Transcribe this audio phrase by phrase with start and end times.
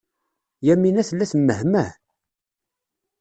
[0.65, 1.91] Yamina tella temmehmeh.